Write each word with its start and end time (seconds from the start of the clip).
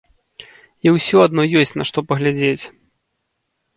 І 0.85 0.93
ўсё 0.95 1.17
адно 1.27 1.41
ёсць 1.63 1.75
на 1.81 1.87
што 1.93 2.07
паглядзець. 2.13 2.63